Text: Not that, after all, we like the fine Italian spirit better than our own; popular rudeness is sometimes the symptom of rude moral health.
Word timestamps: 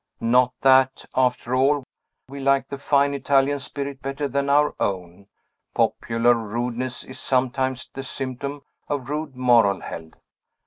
Not 0.23 0.55
that, 0.61 1.05
after 1.13 1.53
all, 1.53 1.83
we 2.27 2.39
like 2.39 2.69
the 2.69 2.79
fine 2.79 3.13
Italian 3.13 3.59
spirit 3.59 4.01
better 4.01 4.27
than 4.27 4.49
our 4.49 4.73
own; 4.79 5.27
popular 5.75 6.33
rudeness 6.33 7.03
is 7.03 7.19
sometimes 7.19 7.87
the 7.93 8.01
symptom 8.01 8.61
of 8.87 9.11
rude 9.11 9.35
moral 9.35 9.81
health. 9.81 10.25